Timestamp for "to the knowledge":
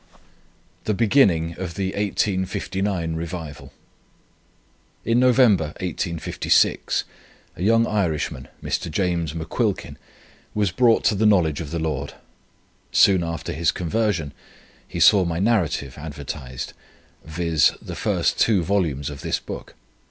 11.03-11.61